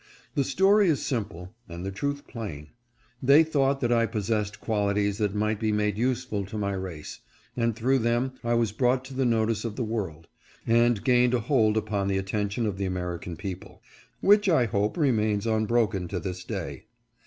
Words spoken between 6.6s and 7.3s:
race,